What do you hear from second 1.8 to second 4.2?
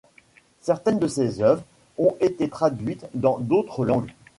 ont été traduites dans d'autres langues.